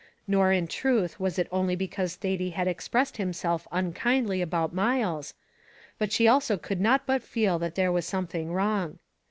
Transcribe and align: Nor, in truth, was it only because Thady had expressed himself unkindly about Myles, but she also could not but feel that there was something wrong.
Nor, 0.27 0.51
in 0.51 0.65
truth, 0.65 1.19
was 1.19 1.37
it 1.37 1.47
only 1.51 1.75
because 1.75 2.15
Thady 2.15 2.49
had 2.49 2.67
expressed 2.67 3.17
himself 3.17 3.67
unkindly 3.71 4.41
about 4.41 4.73
Myles, 4.73 5.35
but 5.99 6.11
she 6.11 6.27
also 6.27 6.57
could 6.57 6.81
not 6.81 7.05
but 7.05 7.21
feel 7.21 7.59
that 7.59 7.75
there 7.75 7.91
was 7.91 8.07
something 8.07 8.51
wrong. 8.51 8.97